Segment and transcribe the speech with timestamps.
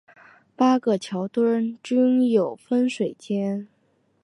[0.55, 3.67] 八个桥墩均有分水尖。